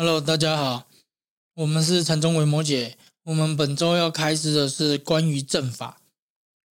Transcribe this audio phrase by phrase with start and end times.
[0.00, 0.86] Hello，大家好，
[1.54, 2.96] 我们是禅宗维摩姐。
[3.24, 6.00] 我们本周要开始的是关于正法。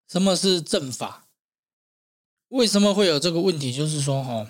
[0.06, 1.24] 什么是正法？
[2.48, 3.72] 为什么会有这个问题？
[3.72, 4.46] 就是说，哦，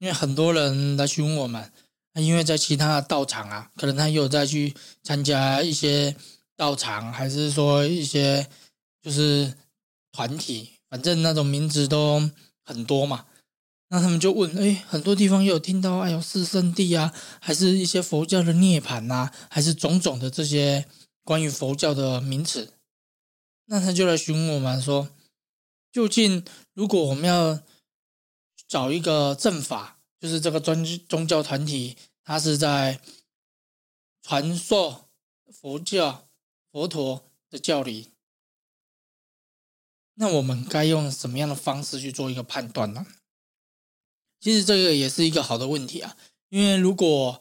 [0.00, 1.72] 因为很多人来询问我们，
[2.16, 6.14] 因为在其他的道场啊，可能他有在去参加一些
[6.58, 8.46] 道场，还是说一些
[9.00, 9.50] 就是
[10.12, 12.30] 团体，反正那种名字都
[12.66, 13.24] 很多嘛。
[13.94, 20.84] 那他们就问，哎，很多地方有听到，哎呦，四圣地啊，还是一些佛教的涅槃呐，还是种种的这些
[21.22, 22.72] 关于佛教的名词。
[23.66, 25.10] 那他就来询问我们说，
[25.92, 27.60] 究竟如果我们要
[28.66, 32.98] 找一个正法，就是这个宗宗教团体，它是在
[34.24, 35.08] 传授
[35.52, 36.26] 佛教
[36.72, 38.10] 佛陀的教理，
[40.14, 43.06] 那我们该用什么样的方式去做一个判断呢？
[44.44, 46.14] 其实这个也是一个好的问题啊，
[46.50, 47.40] 因为如果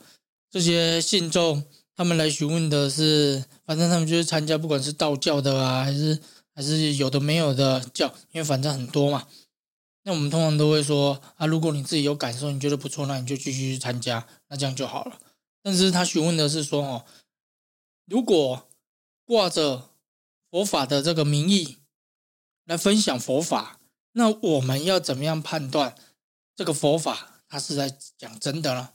[0.49, 1.61] 这些信众
[1.98, 6.17] 他们来询问的是，反正他们就是参加不管是道教的啊，还是
[6.55, 9.27] 还是有的没有的教，因为反正很多嘛。
[10.03, 15.20] 那我们通常都会说啊，如果你自己有感受，你觉得不错，那你就继续参加，那这样就好了。
[15.61, 17.03] 但是他询问的是说哦，
[18.05, 18.70] 如果
[19.25, 19.89] 挂着
[20.49, 21.80] 佛法的这个名义
[22.64, 23.81] 来分享佛法，
[24.14, 25.95] 那我们要怎么样判断？
[26.55, 28.93] 这个佛法，他是在讲真的了，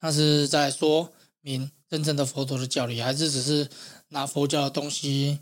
[0.00, 3.70] 他是在说明真正的佛陀的教理，还是只是
[4.08, 5.38] 拿佛教的东西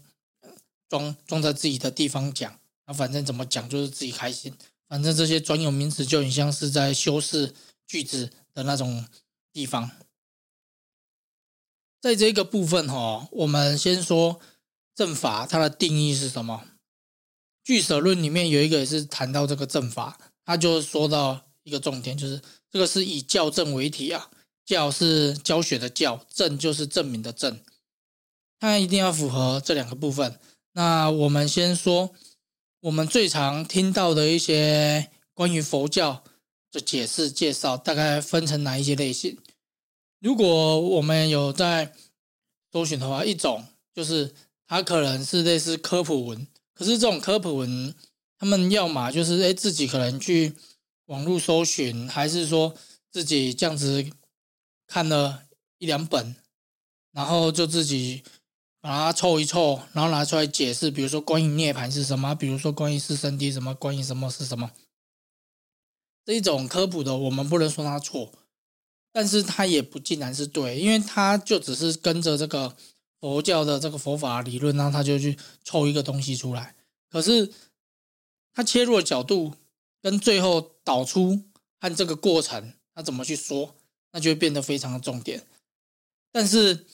[0.90, 2.60] 装装在自己的地方讲？
[2.84, 4.54] 那反正怎么讲就是自己开心，
[4.88, 7.54] 反正这些专有名词就很像是在修饰
[7.86, 9.06] 句子的那种
[9.50, 9.90] 地方。
[12.02, 14.38] 在这个部分哈，我们先说
[14.94, 16.62] 正法，它的定义是什么？
[17.62, 21.46] 俱舍论里面有一个也是谈到这个正法，他就说到。
[21.64, 24.30] 一个重点就是，这个是以教证为题啊，
[24.66, 27.58] 教是教学的教，证就是证明的证，
[28.60, 30.38] 它一定要符合这两个部分。
[30.72, 32.10] 那我们先说，
[32.80, 36.22] 我们最常听到的一些关于佛教
[36.70, 39.38] 的解释介绍，大概分成哪一些类型？
[40.20, 41.94] 如果我们有在
[42.70, 43.64] 搜寻的话，一种
[43.94, 44.34] 就是
[44.66, 47.94] 它可能是类似科普文，可是这种科普文，
[48.38, 50.52] 他们要么就是哎自己可能去。
[51.06, 52.74] 网络搜寻，还是说
[53.10, 54.10] 自己这样子
[54.86, 55.44] 看了
[55.76, 56.34] 一两本，
[57.12, 58.22] 然后就自己
[58.80, 60.90] 把它凑一凑，然后拿出来解释。
[60.90, 64.70] 比如说关于涅槃是什么，比如说关于四圣谛什么，关于什么是什么
[66.24, 68.32] 这一种科普的，我们不能说它错，
[69.12, 72.74] 但是它也不尽然是对，因为它就只是跟着这个
[73.20, 76.74] 佛教的这个佛法理论，然后他就去凑一个东西出来。
[77.10, 77.52] 可是
[78.54, 79.54] 他切入的角度。
[80.04, 81.42] 跟最后导出
[81.80, 83.74] 和这个过程，他怎么去说，
[84.12, 85.42] 那就会变得非常的重点。
[86.30, 86.86] 但是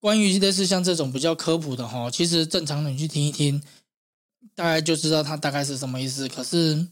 [0.00, 3.62] 关于类似像这种比较科普的哈，其实正常人去听一听，
[4.54, 6.26] 大概就知道它大概是什么意思。
[6.28, 6.88] 可是，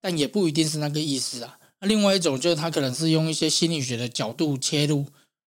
[0.00, 1.58] 但也不一定是那个意思啊。
[1.80, 4.98] 那另外一种就是他可能是用一些心理学的角度切入，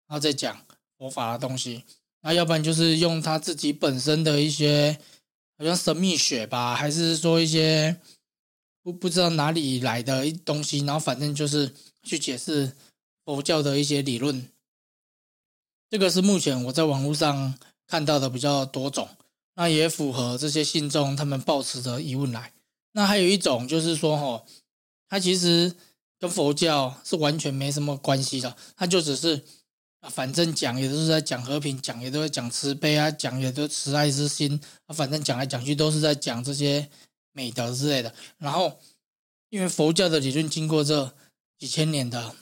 [0.08, 0.66] 然后再讲
[0.98, 1.84] 佛法的东西。
[2.22, 5.00] 那要不然就是用他自己本身的一些，
[5.58, 7.96] 好像神秘学吧，还是说一些。
[8.86, 11.74] 不不知道哪里来的东西，然后反正就是
[12.04, 12.72] 去解释
[13.26, 14.48] 佛教的一些理论。
[15.90, 17.56] 这个是目前我在网络上
[17.88, 19.10] 看到的比较多种，
[19.56, 22.54] 那也符合这些信众他们抱持的疑问来。
[22.92, 24.46] 那还有一种就是说，哈，
[25.10, 25.74] 他其实
[26.20, 29.42] 跟佛教是完全没什么关系的，他就只是
[30.02, 36.88] 啊，反正讲也都是在讲和平，讲也都在讲慈悲啊，讲也都慈爱之心啊，反正讲来讲去都是在讲这些。
[37.36, 38.80] 美德之类的，然后
[39.50, 41.14] 因为佛教的理论经过这
[41.60, 42.34] 几千年的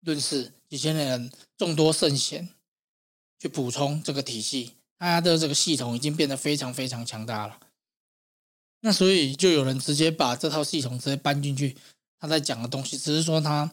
[0.00, 2.48] 论世，几千年的众多圣贤
[3.38, 7.60] 去补充这个体系，它的这个系统已经变得非常非常强大了。
[8.80, 11.76] 那所以就有人直接把这套系统直接搬进去，
[12.18, 13.70] 他在讲的东西，只是说他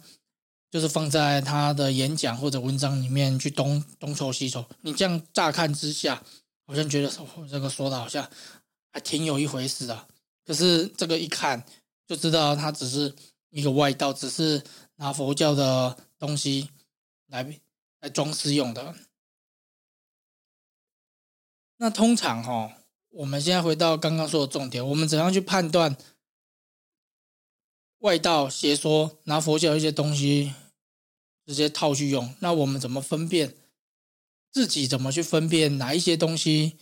[0.69, 4.65] 就是放在他的演讲或者文章里面去东东凑西凑。
[4.81, 6.21] 你这样乍看之下，
[6.67, 7.09] 好像觉得
[7.49, 8.29] 这个说的好像。
[8.91, 10.07] 还挺有一回事的，
[10.43, 11.63] 可是这个一看
[12.07, 13.15] 就知道，它只是
[13.49, 14.63] 一个外道，只是
[14.95, 16.69] 拿佛教的东西
[17.27, 17.59] 来
[17.99, 18.95] 来装饰用的。
[21.77, 22.77] 那通常哈，
[23.09, 25.95] 我们现在回到刚刚说的重点，我们怎样去判断
[27.99, 30.53] 外道邪说拿佛教一些东西
[31.45, 32.35] 直接套去用？
[32.39, 33.55] 那我们怎么分辨
[34.51, 36.77] 自己怎么去分辨哪一些东西？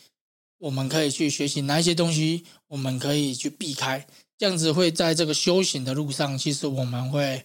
[0.60, 4.08] 我们可以去学习哪一些东西，我们可以去避开，
[4.38, 7.44] 这样子会在这个修行的路上，其实我们会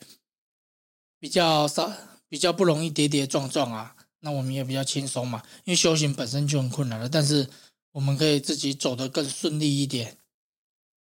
[1.19, 1.93] 比较少、
[2.29, 7.49] 比较不容易跌跌撞撞啊，那我们也比较轻松嘛，因为修行本身就很困难了，但是
[7.93, 10.17] 我们可以自己走得更顺利一点。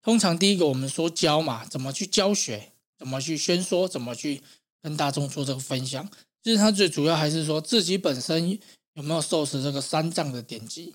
[0.02, 4.42] 通常第一个我们说教嘛，怎么去教学，怎么去宣说，怎么去
[4.82, 6.10] 跟大众做这个分享。
[6.42, 8.58] 其实它最主要还是说自己本身
[8.94, 10.92] 有没有受持这个三藏的典籍。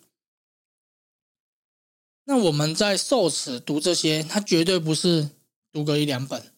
[2.29, 5.29] 那我们在受持读这些，它绝对不是
[5.71, 6.53] 读个一两本，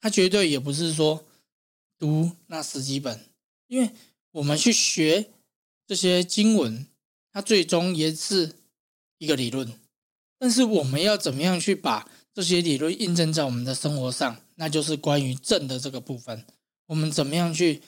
[0.00, 1.24] 它绝对也不是说
[1.96, 3.24] 读那十几本，
[3.68, 3.92] 因为
[4.32, 5.30] 我们去学
[5.86, 6.88] 这些经文，
[7.32, 8.56] 它最终也是
[9.18, 9.72] 一个理论。
[10.40, 14.40] 但是我们要怎么样去把这些理论印证在我们的生活上？
[14.56, 16.44] 那就是关于正的这个部分。
[16.86, 17.80] 我们怎么样去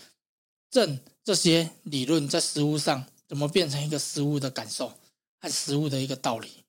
[0.71, 4.93] 证这些理论在实物上怎么变成一个实物的感受
[5.41, 6.65] 和实物的一个道理？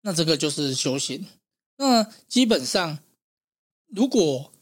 [0.00, 1.26] 那这个就是修行。
[1.76, 2.98] 那基本上，
[3.86, 4.52] 如果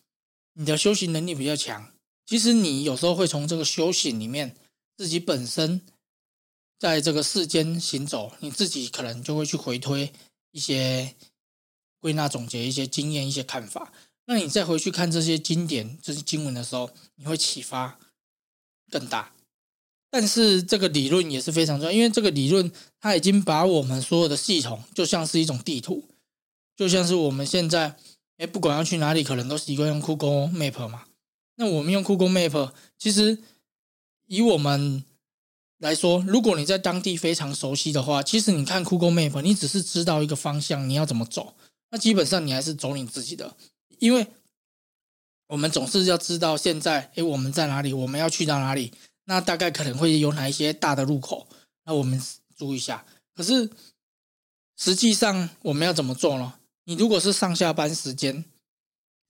[0.55, 1.93] 你的修行能力比较强，
[2.25, 4.57] 其实你有时候会从这个修行里面
[4.97, 5.83] 自己本身。
[6.79, 10.13] 在这个世间行走，你自己可能就会去回推
[10.51, 11.17] 一些
[12.01, 13.95] 归纳总结一些经验、一些看法。
[14.27, 17.99] 那你再回去看这些经典、这些经文的时候，你会启发
[18.91, 19.33] 更大。
[20.11, 22.71] 但是这个理论也是非常重要，因为这个理论
[23.01, 26.05] 它已经把我们所有的系统就像是一种地图，
[26.77, 27.97] 就像是我们现在
[28.39, 31.05] 哎，不管要去哪里，可能都习惯用 Google Map 嘛。
[31.57, 33.39] 那我们用 Google Map，其实
[34.27, 35.05] 以我们
[35.79, 41.55] 来说，如果你在当地非常熟悉的话，其实你看 Google Map，你只是知道一个方向，你要怎么走，
[41.91, 43.57] 那基本上你还是走你自己的。
[43.99, 44.27] 因为
[45.49, 48.93] 我们总是要知道现在，哎，我们在哪里，我们要去到哪里，
[49.27, 51.47] 那大概可能会有哪一些大的路口，
[51.85, 52.21] 那我们
[52.57, 53.05] 注意一下。
[53.35, 53.71] 可是
[54.77, 56.55] 实际上我们要怎么做呢？
[56.85, 58.45] 你如果是上下班时间，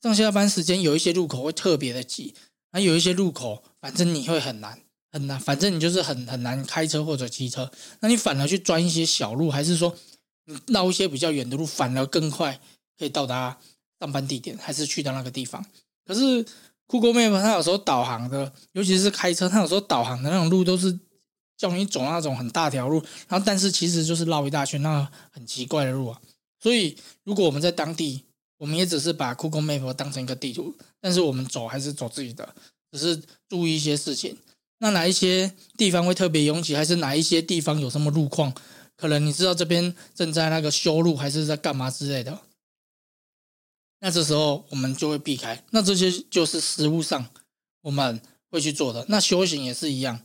[0.00, 2.34] 上下班时间有一些路口会特别的挤，
[2.70, 4.81] 那有一些路口，反正你会很难。
[5.12, 9.96] 很难，反正你就是很很难开车或者骑车，那你反而去钻一些小路，还是说
[10.44, 12.60] 你绕一些比较远的路，反而更快
[12.99, 13.58] 可以到达
[13.99, 15.64] 上班地点，还是去到那个地方？
[16.04, 16.44] 可是
[16.87, 20.99] 酷狗 Map 它有时候导航的，尤其是开车，它有时候导航的那种路都是
[21.56, 26.21] 叫你走那种很大条路，然后但是其实就是绕一大圈，那很奇怪的路啊。
[26.61, 28.25] 所以如果我们在当地，
[28.59, 32.55] 我们也只是把酷狗 Map 当成一个地图，但是我们走还是走自己的，
[32.93, 34.37] 只是注意一些事情。
[34.79, 38.53] 那哪一些地方会特别拥挤，还是哪一些地方有什么路况？
[38.97, 42.41] 可能你知道这边正在那个修路，还是在干嘛之类的？
[44.00, 45.64] 那这时候我们就会避开。
[45.70, 47.26] 那这些就是实物上
[47.82, 48.20] 我们
[48.50, 49.04] 会去做的。
[49.08, 50.20] 那修行也是一样，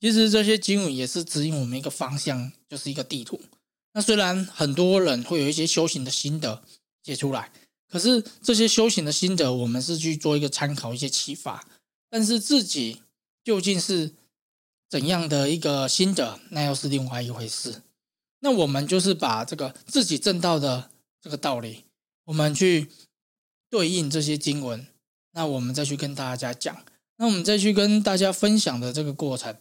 [0.00, 3.40] 其实这些经文也是指引我们一个方向，就是一个地图。
[3.92, 6.62] 那虽然很多人会有一些修行的心得
[7.02, 7.52] 写出来，
[7.88, 11.66] 可是这些修行的心得，我们是去做一个参考、一些启发，
[12.10, 13.00] 但是自己。
[13.44, 14.14] 究竟是
[14.88, 17.82] 怎样的一个心得，那又是另外一回事。
[18.40, 21.84] 那我们就是把这个自己正道的这个道理，
[22.24, 22.88] 我们去
[23.74, 24.86] 对应这些经文，
[25.32, 26.84] 那我们再去跟大家讲，
[27.16, 29.56] 那我们再去跟大家分享的这个过程，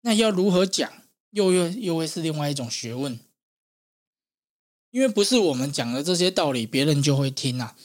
[0.00, 0.90] 那要如何讲，
[1.32, 3.20] 又又又会是另外一种学问。
[4.92, 7.76] 因为不是我们讲的这些道理，别人就会听啊。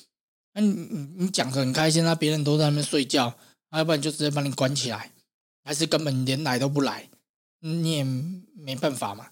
[0.54, 3.38] 那你你你讲的很开心，那别人都在那边睡觉，
[3.72, 5.12] 要不然就直接把你关起来。
[5.66, 7.10] 还是根本连来都不来，
[7.60, 9.28] 你也没办法嘛。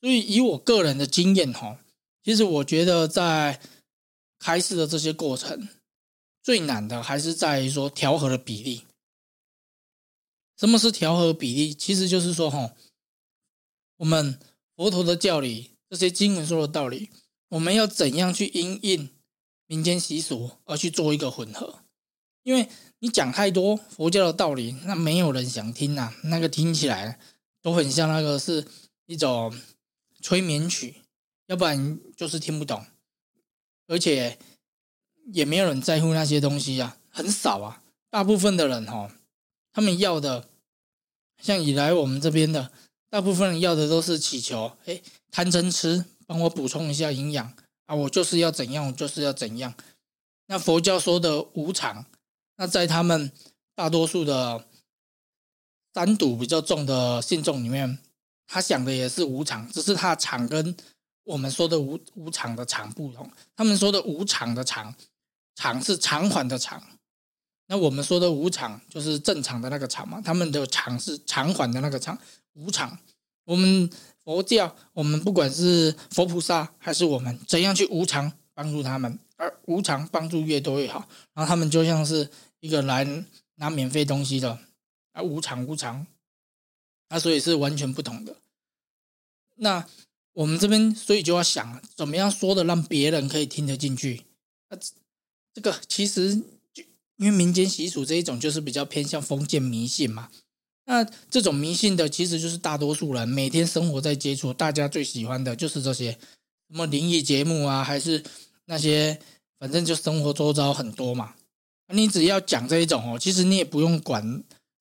[0.00, 1.76] 所以以我个人的经验哈，
[2.22, 3.60] 其实我觉得在
[4.44, 5.66] 开市的这些过程，
[6.42, 8.84] 最难的还是在于说调和的比例。
[10.58, 11.72] 什么是调和比例？
[11.72, 12.74] 其实就是说哈，
[13.96, 14.38] 我们
[14.76, 17.08] 佛陀的教理，这些经文说的道理，
[17.48, 19.08] 我们要怎样去因应
[19.64, 21.80] 民间习俗而去做一个混合，
[22.42, 22.68] 因为。
[23.00, 26.14] 你讲太多佛教的道理，那没有人想听呐。
[26.22, 27.20] 那个听起来
[27.60, 28.66] 都很像那个是
[29.04, 29.54] 一种
[30.22, 31.02] 催眠曲，
[31.48, 32.86] 要不然就是听不懂，
[33.86, 34.38] 而且
[35.32, 37.82] 也没有人在乎那些东西啊，很少啊。
[38.10, 39.10] 大部分的人哈，
[39.72, 40.48] 他们要的，
[41.42, 42.70] 像以来我们这边的，
[43.10, 47.52] 大部分人要的都是祈求，哎，贪嗔痴，帮我补充一下营养
[47.86, 49.74] 啊，我就是要怎样，我就是要怎样。
[50.46, 52.06] 那佛教说的无常。
[52.56, 53.32] 那在他们
[53.74, 54.64] 大多数的
[55.92, 57.98] 三赌比较重的信众里面，
[58.46, 60.76] 他想的也是无常，只是他常跟
[61.24, 63.30] 我们说的无无常的常不同。
[63.56, 64.94] 他们说的无常的常，
[65.54, 66.82] 常是偿还的偿，
[67.66, 70.20] 那我们说的无常就是正常的那个常嘛。
[70.20, 72.18] 他们的常是偿还的那个常，
[72.52, 72.98] 无常。
[73.44, 73.90] 我们
[74.22, 81.06] 佛教，我们不管是佛菩萨还是我们，怎样去无常帮助他们，而无偿帮助越多越好。
[81.34, 83.04] 然后他们就像是一个来
[83.56, 84.58] 拿免费东西的，
[85.12, 86.06] 啊，无偿无偿，
[87.10, 88.36] 那所以是完全不同的。
[89.56, 89.86] 那
[90.34, 94.22] 我们这边所以就要想，怎么样说的让别人可以听得进去？
[94.68, 94.78] 那
[95.54, 96.34] 这个其实
[96.72, 96.82] 就
[97.16, 100.28] 因为民间习俗这一种就是比较偏向封建迷信嘛。
[100.86, 108.22] 那这种迷信的其实就是大多数人每天生活在接触，大家最喜欢的就是这些什么灵异节目啊，还是
[108.66, 109.18] 那些
[109.58, 111.34] 反正就生活周遭很多嘛。
[111.88, 114.22] 你只要讲这一种哦，其实你也不用管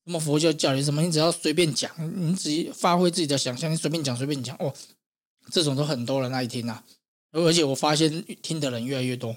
[0.06, 4.74] 什么佛教教理什么，你只要随便讲，你只发挥自己的想象，你随便讲随便讲哦，
[5.52, 6.84] 这种都很多人爱听啊。
[7.32, 9.36] 而且我发现听的人越来越多，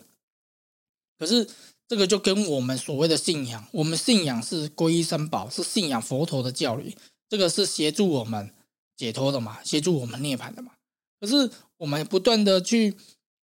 [1.18, 1.48] 可是。
[1.88, 6.96] 这个就跟我们所谓的信仰，我们信仰是皈依三宝，是信仰佛陀的教理，
[7.28, 8.52] 这个是协助我们
[8.96, 10.72] 解脱的嘛，协助我们涅槃的嘛。
[11.20, 12.96] 可是我们不断的去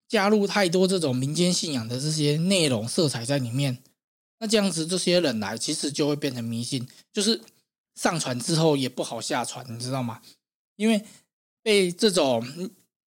[0.10, 3.78] 加入太多这种民间信仰的这些内容色彩在里面，
[4.40, 7.40] 那这样子这些人来，其实就会变成迷信，就是
[7.96, 10.22] 上传之后也不好下传，你知道吗？
[10.76, 11.06] 因为
[11.64, 12.46] 被这种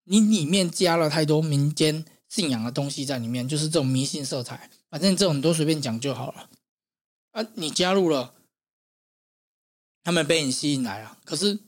[0.04, 4.68] 你里面加了太多民间信仰的东西在里面，就是这种迷信色彩。
[4.88, 6.48] 反正这种都随便讲就好了
[7.32, 7.46] 啊！
[7.54, 8.34] 你加入了，
[10.02, 11.58] 他们被你吸引来了，可是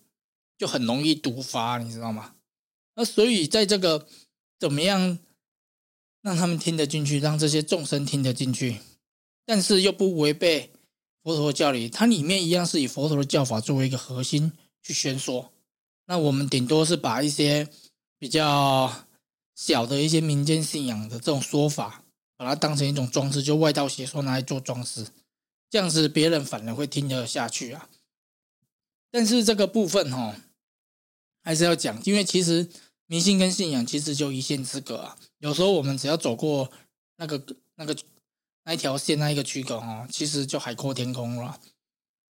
[0.57, 2.37] 就很容易毒发，你知道吗？
[2.95, 4.09] 那所以在这个
[4.59, 5.19] 怎么样
[6.23, 8.79] 让他们听得进去，让这些众生听得进去，
[9.45, 10.73] 但是又不违背
[11.23, 14.53] 佛陀教理，它里面一样是以佛陀的教法作为一个核心
[14.83, 15.53] 去宣说。
[16.09, 17.69] 那我们顶多是把一些
[18.19, 19.07] 比较
[19.55, 22.03] 小的一些民间信仰的这种说法。
[22.39, 25.09] 把它当成一种装饰，就外道邪说拿来做装饰，
[25.69, 27.89] 这样子别人反而会听得下去啊。
[29.11, 30.37] 但是这个部分哈，
[31.43, 32.69] 还是要讲，因为其实
[33.07, 35.19] 迷信跟信仰其实就一线之隔啊。
[35.39, 36.71] 有时候我们只要走过
[37.17, 37.43] 那个
[37.75, 37.97] 那个
[38.63, 41.59] 那一条线那一个区隔哦，其实就海阔天空了。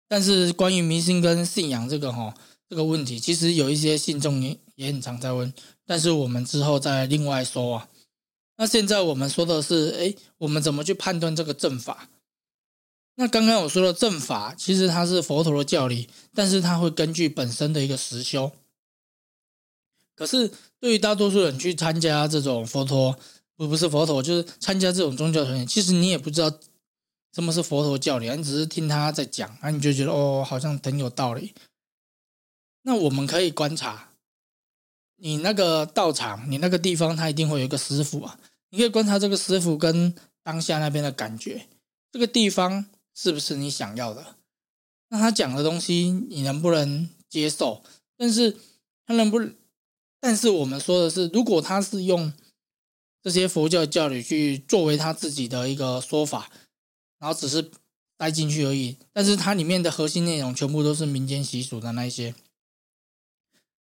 [0.07, 2.33] 但是关于迷信跟信仰这个哈
[2.69, 5.53] 这个问题，其实有一些信众也也很常在问，
[5.85, 7.89] 但是我们之后再另外说啊。
[8.57, 12.09] 那现在我们说的是，哎，我们怎么去判断这个正法？
[13.17, 18.53] 那刚刚我说的正法，其实它是佛陀的教理，但是它会根据本身的一个实修。
[20.15, 23.19] 可是对于大多数人去参加这种佛陀，
[23.57, 26.51] 不不是佛陀，就是参加这种宗教团体，其实你也不知道
[27.35, 31.55] 什么是佛陀教理，你只是听他在讲，那你就觉得哦，好像很有道理。
[32.87, 34.11] 那我们可以观察。
[35.17, 38.39] 你那个道场，你那个地方，他一定会有一个师傅啊。
[38.71, 40.15] 你可以观察这个师傅跟
[40.45, 41.67] 当下那边的感觉，
[42.13, 44.37] 这个地方是不是你想要的？
[45.09, 47.83] 那他讲的东西你能不能接受？
[48.17, 48.57] 但是
[49.05, 49.41] 他能不？
[50.21, 52.33] 但是我们说的是，如果他是用
[53.23, 56.51] 这些佛教教理去作为他自己的一个说法，
[57.19, 57.71] 然后只是
[58.17, 62.35] 带进去而已，但是它里面的核心内容全部都是民间习俗的那一些，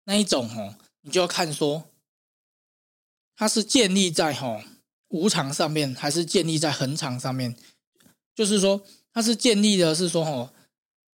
[0.04, 0.76] 那一种哦。
[1.06, 1.90] 你就要看说，
[3.36, 4.64] 它是建立在哈
[5.08, 7.54] 无常上面，还是建立在恒常上面？
[8.34, 8.82] 就是说，
[9.12, 10.54] 它是建立的是说，哦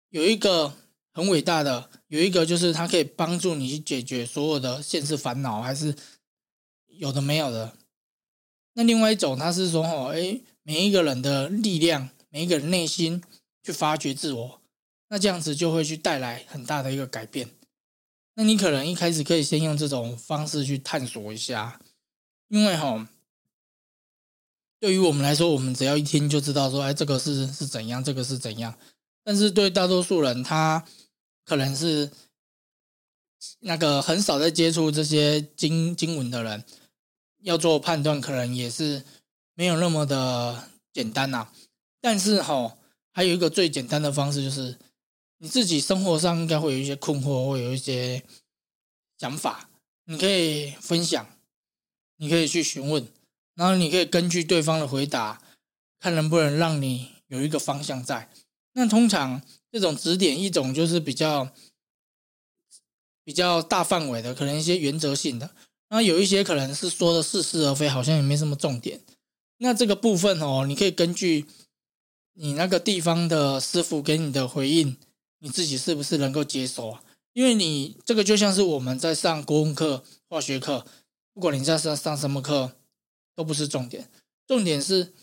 [0.10, 0.75] 有一个
[1.12, 5.96] 很伟大的，有一个就是它可以帮助你去解决所有的现实烦恼，还是
[6.86, 7.75] 有的没有的？
[8.74, 13.24] 那另外一种，它是说，哦哎，每一个人的力量，每一个人内心
[13.63, 14.62] 去发掘自我，
[15.10, 17.50] 那这样子就会去带来很大的一个改变。
[18.39, 21.81] 那你可能一开始可以先用这种方式去探索一下，
[22.48, 23.05] 因为哈，
[24.79, 28.74] 对于我们来说，我们只要一听就知道说，哎，这个是是怎样，这个是怎样。
[29.25, 30.86] 但是对大多数人，他
[31.43, 32.10] 可能是
[33.60, 36.63] 那个很少在接触这些经经文的人，
[37.41, 39.03] 要做判断，可能也是
[39.53, 41.50] 没有那么的简单呐。
[42.00, 42.77] 但是哈，
[43.12, 44.77] 还有一个最简单的方式就是。
[45.41, 48.24] 你自己生活上应该会有一些困惑，会有一些
[49.17, 49.69] 想法，
[50.03, 51.25] 你可以分享，
[52.17, 53.08] 你可以去询问，
[53.55, 55.41] 然后你可以根据对方的回答，
[55.98, 58.29] 看能不能让你有一个方向在。
[58.74, 59.41] 那通常
[59.72, 61.50] 这种指点，一种就是比较
[63.24, 65.55] 比较大范围的，可能一些原则性的，
[65.88, 69.00] 那有一些可能是说的似是而非，好像也没什么重点。
[69.60, 71.46] 那这个部分哦，你可以根据
[72.34, 74.98] 你那个地方的师傅给你的回应。
[75.39, 77.03] 你自己是不是能够接受啊？
[77.34, 80.86] 因为你这个就像是我们在上国文课、化学课，
[81.34, 82.74] 不管你在上上什么课，
[83.36, 84.10] 都不是重点。
[84.48, 85.13] 重点是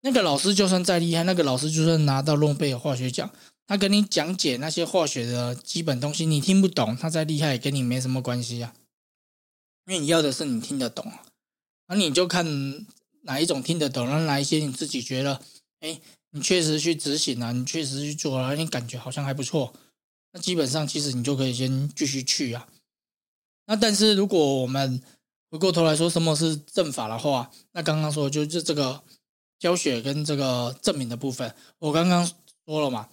[0.00, 3.30] 那个老师就算再厉害，那个老师就算拿到诺贝尔化学奖，
[3.66, 8.74] 他跟你讲解那些化学的基本东西，你听不懂，他再厉害也跟你没什么关系啊。
[9.86, 11.12] 因为你要的是你听得懂。
[11.86, 12.86] 那你就看
[13.24, 15.40] 哪一种听得懂，然后哪一些你自己觉得，
[15.80, 16.00] 哎，
[16.36, 19.72] 你确实去执行了，你确实去做了，你感觉好像还不错，
[20.32, 22.68] 那基本上其实你就可以先继续去啊。
[23.66, 25.00] 那但是如果我们
[25.48, 29.04] 回过头来说什么是正法的话，那刚刚说就是这个
[29.60, 32.28] 教学跟这个证明的部分，我刚刚
[32.66, 33.08] 说了嘛，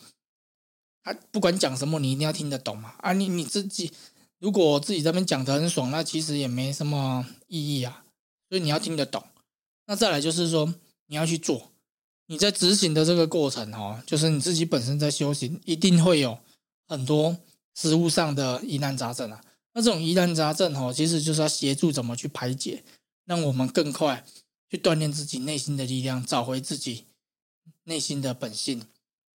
[1.04, 2.96] 啊，不管讲什么，你一定要听得懂嘛。
[2.98, 3.92] 啊，你你自己
[4.40, 8.04] 如果自己这边讲的很爽，那其实也没什么意义啊。
[8.50, 9.24] 所以你要听得懂。
[9.86, 10.74] 那再来就是说
[11.06, 11.71] 你要去做，
[12.28, 16.38] 你在执行的这个过程哦，就是你自己本身在修行，一定会有
[16.88, 17.38] 很多
[17.76, 19.42] 实物上的疑难杂症啊。
[19.74, 22.84] 那这种疑难杂症哦，其实就是要协助怎么去排解，
[23.26, 24.26] 让我们更快
[24.70, 27.06] 去锻炼自己内心的力量，找回自己
[27.84, 28.82] 内心的本性，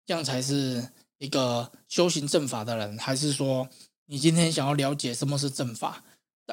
[0.06, 2.98] 这样才是一个修行正法的人。
[2.98, 3.68] 还是说，
[4.08, 6.04] 你今天想要了解什么是正法？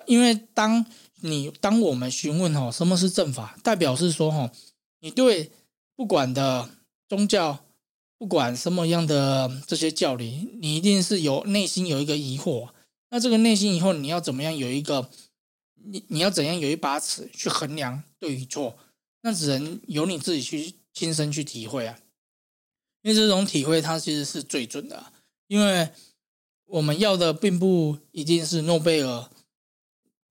[0.07, 0.87] 因为当
[1.23, 4.51] 你当我们询问哦什么是正法，代表是说哈，
[5.01, 5.51] 你对
[6.01, 6.71] 不管的
[7.11, 7.67] 宗教，
[8.17, 12.71] 不管什么样的这些教理，你一定是有内心有一个疑惑。
[13.11, 15.11] 那这个内心以后你要怎么样有一个
[15.75, 18.79] 你你要怎样有一把尺去衡量对与错？
[19.21, 21.99] 那只能由你自己去亲身去体会啊！
[23.03, 25.13] 因为这种体会它其实是最准的，
[25.49, 25.91] 因为
[26.65, 29.29] 我们要的并不一定是诺贝尔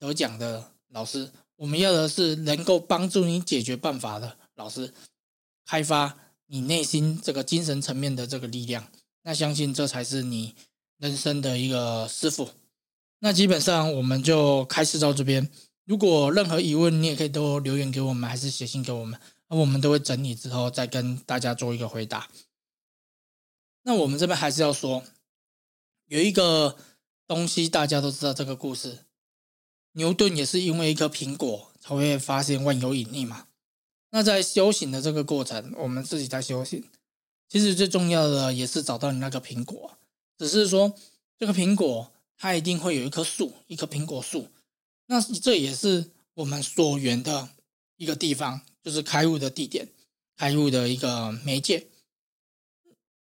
[0.00, 4.92] 得奖的老师，我们要的是能够帮助你解决办法的老师，
[5.70, 8.88] 开发你内心这个精神层面的这个力量。
[9.22, 10.56] 那相信这才是你
[10.98, 12.50] 人生的一个师傅。
[13.20, 15.48] 那基本上我们就开始到这边。
[15.84, 22.28] 如果任何疑问，你也可以都留言给我们，还是写信给我们，那我们都会整理之后再跟大家做一个回答。
[23.84, 25.04] 那我们这边还是要说，
[26.06, 26.76] 有一个
[27.28, 29.04] 东西大家都知道这个故事，
[29.92, 33.46] 牛顿也是因为一颗苹果才会发现万有引力嘛。
[34.10, 36.84] 那在修行的这个过程，我们自己在修行，
[37.48, 39.96] 其实最重要的也是找到你那个苹果，
[40.38, 40.94] 只是说
[41.38, 42.12] 这个苹果。
[42.42, 44.48] 它一定会有一棵树，一棵苹果树。
[45.08, 47.50] 那这也是我们所缘的
[47.96, 49.86] 一个地方，就是开悟的地点，
[50.38, 51.88] 开悟的一个媒介。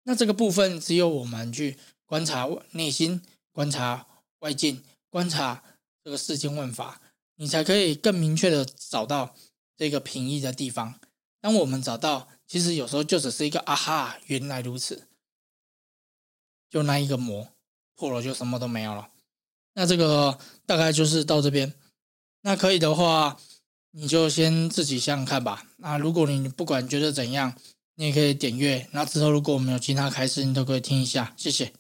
[0.02, 4.04] 那这个部分只有我们去观察内心，观察
[4.40, 5.62] 外境，观察
[6.02, 7.00] 这个世间万法，
[7.36, 9.36] 你才可以更明确的找到
[9.76, 10.94] 这个平易的地方。
[11.40, 15.08] 当我们找到，其实有时候就只是一个啊哈，原来如此，
[16.70, 17.48] 就那一个膜。
[17.96, 19.08] 破了就什么都没有了，
[19.74, 21.72] 那这个大概就是到这边。
[22.42, 23.38] 那可以的话，
[23.92, 25.64] 你就先自己想想看吧。
[25.76, 27.54] 那如果你不管觉得怎样，
[27.94, 28.88] 你也可以点阅。
[28.90, 31.32] 那之后如果我们有其他开始，你都可以听一下。
[31.36, 31.72] 谢谢。